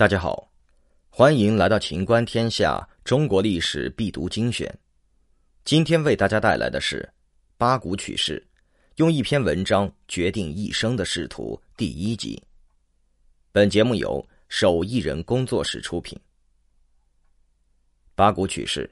[0.00, 0.50] 大家好，
[1.10, 4.66] 欢迎来到《秦观天下》中国历史必读精选。
[5.62, 7.06] 今天为大家带来的是
[7.58, 8.40] 《八股取士》，
[8.96, 12.42] 用一篇文章决定一生的仕途第一集。
[13.52, 16.18] 本节目由手艺人工作室出品。
[18.14, 18.90] 八股取士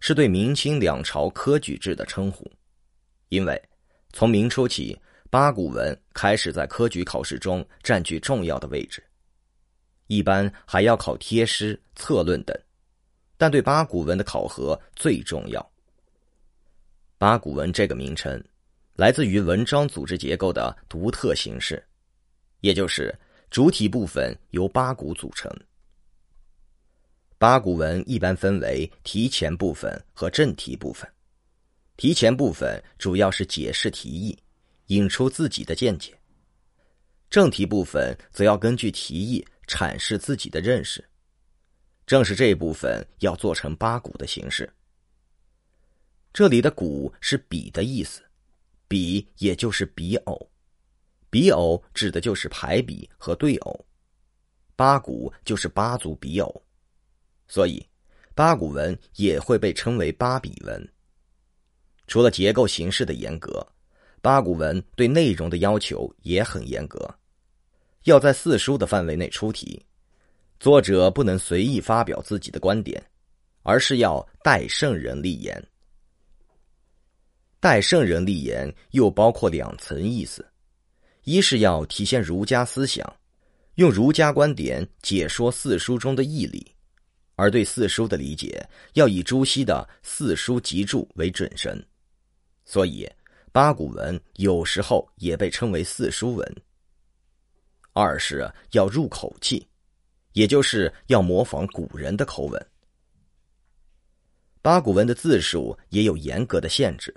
[0.00, 2.46] 是对明清两朝科举制的称呼，
[3.30, 3.58] 因为
[4.12, 5.00] 从明初起，
[5.30, 9.02] 八股文开始在科举考试中占据重要的位置。
[10.12, 12.54] 一般还要考贴诗、策论等，
[13.38, 15.72] 但对八股文的考核最重要。
[17.16, 18.38] 八股文这个名称，
[18.94, 21.82] 来自于文章组织结构的独特形式，
[22.60, 23.18] 也就是
[23.50, 25.50] 主体部分由八股组成。
[27.38, 31.10] 八股文一般分为提前部分和正题部分。
[31.96, 34.38] 提前部分主要是解释题意，
[34.88, 36.12] 引出自己的见解；
[37.30, 39.42] 正题部分则要根据题意。
[39.72, 41.02] 阐释自己的认识，
[42.04, 44.70] 正是这部分要做成八股的形式。
[46.30, 48.22] 这里的“股”是比的意思，
[48.86, 50.50] 比也就是比偶，
[51.30, 53.86] 比偶指的就是排比和对偶，
[54.76, 56.62] 八股就是八组比偶，
[57.48, 57.82] 所以
[58.34, 60.86] 八股文也会被称为八比文。
[62.06, 63.66] 除了结构形式的严格，
[64.20, 66.98] 八股文对内容的要求也很严格。
[68.04, 69.80] 要在四书的范围内出题，
[70.58, 73.00] 作者不能随意发表自己的观点，
[73.62, 75.62] 而是要代圣人立言。
[77.60, 80.44] 代圣人立言又包括两层意思：
[81.22, 83.16] 一是要体现儒家思想，
[83.76, 86.60] 用儒家观点解说四书中的义理；
[87.36, 91.80] 而对四书的理解要以朱熹的《四书集注》为准绳。
[92.64, 93.08] 所以，
[93.52, 96.62] 八股文有时候也被称为四书文。
[97.94, 99.68] 二是要入口气，
[100.32, 102.66] 也就是要模仿古人的口吻。
[104.62, 107.14] 八股文的字数也有严格的限制，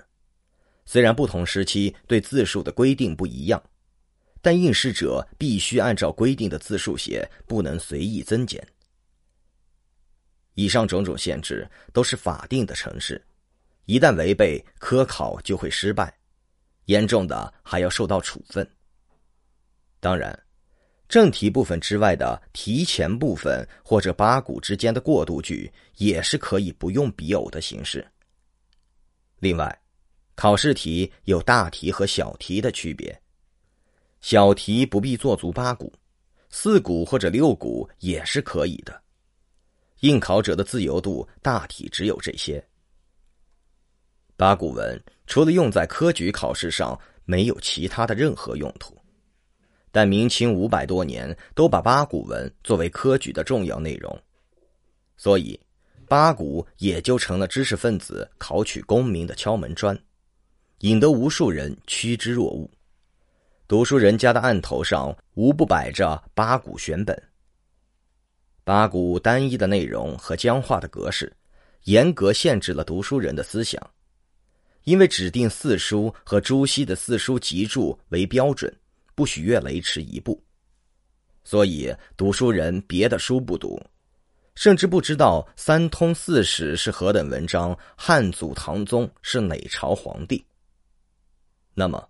[0.84, 3.62] 虽然不同时期对字数的规定不一样，
[4.42, 8.66] 但应试者必须按照规定的字数写，不能随意增减。
[10.54, 13.24] 以上种种限制都是法定的程式，
[13.86, 16.12] 一旦违背，科考就会失败，
[16.86, 18.68] 严重的还要受到处分。
[20.00, 20.45] 当然。
[21.08, 28.06] 正题部分之外的提前部分或者八股之间的过渡句，也是可以不用比偶的形式。
[29.38, 29.80] 另外，
[30.34, 33.16] 考试题有大题和小题的区别，
[34.20, 35.92] 小题不必做足八股，
[36.50, 39.02] 四股或者六股也是可以的。
[40.00, 42.62] 应考者的自由度大体只有这些。
[44.36, 48.95] 八股文除了用在科举考试上，没有其他的任何用途。
[49.96, 54.14] 但明清五百多年都把八股文作为科举的重要内容，
[55.16, 55.58] 所以
[56.06, 59.98] 八股也就成了知识分子考取功名的敲门砖，
[60.80, 62.68] 引得无数人趋之若鹜。
[63.66, 67.16] 读书人家的案头上无不摆着八股选本。
[68.64, 71.34] 八股单一的内容和僵化的格式，
[71.84, 73.82] 严格限制了读书人的思想，
[74.84, 78.70] 因为指定四书和朱熹的《四书集注》为标准。
[79.16, 80.40] 不许越雷池一步，
[81.42, 83.80] 所以读书人别的书不读，
[84.54, 90.44] 甚至不知道三通四史是何等文章，汉祖唐宗是哪朝皇帝。
[91.72, 92.06] 那么，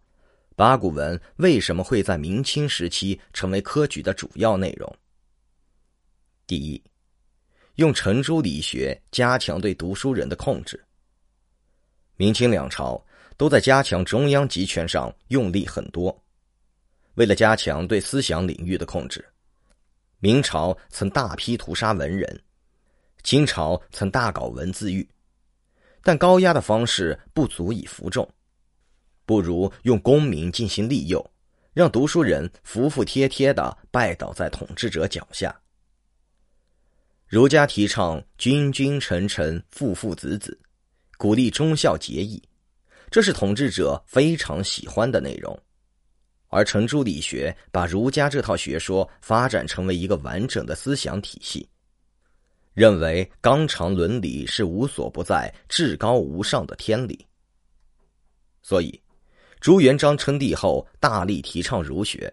[0.56, 4.92] 八股文为什么会在明清时期成为科举的主要内容？
[6.44, 6.82] 第一，
[7.76, 10.84] 用程朱理学加强对读书人的控制。
[12.16, 13.00] 明清两朝
[13.36, 16.20] 都在加强中央集权上用力很多。
[17.16, 19.24] 为了加强对思想领域的控制，
[20.18, 22.40] 明朝曾大批屠杀文人，
[23.22, 25.06] 清朝曾大搞文字狱，
[26.02, 28.28] 但高压的方式不足以服众，
[29.24, 31.30] 不如用功名进行利诱，
[31.72, 35.54] 让读书人服服帖帖的拜倒在统治者脚下。
[37.26, 40.56] 儒家提倡君君臣臣父父子子，
[41.16, 42.42] 鼓励忠孝节义，
[43.10, 45.58] 这是统治者非常喜欢的内容。
[46.56, 51.68] 而程朱理学把儒家这套学说发展成为一个完整的思想体系，
[52.72, 57.26] 认为纲常伦理是无所不在、至高无上的天理。
[58.62, 58.98] 所以，
[59.60, 62.32] 朱元璋称帝后，大力提倡儒学，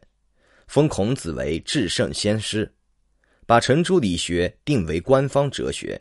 [0.67, 2.73] 封孔子为至圣先师，
[3.45, 5.99] 把程朱理学定为官方哲学。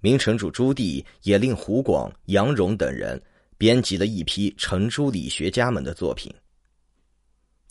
[0.00, 3.22] 明成祖朱棣也令胡广、杨荣等人
[3.56, 6.34] 编辑了一批程朱理学家们的作品。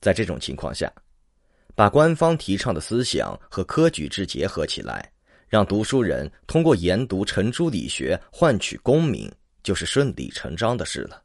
[0.02, 0.92] 在这种情况下，
[1.76, 5.10] 把官方提倡的思想和科举制结合起来，
[5.48, 9.32] 让读书人通过研读程朱理学换取功名，
[9.62, 11.22] 就是顺理成章的事了。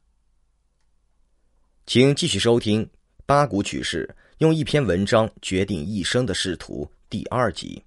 [1.87, 2.85] 请继续收听
[3.25, 4.07] 《八股取士
[4.37, 7.83] 用一篇文章决定一生的仕途》第二集。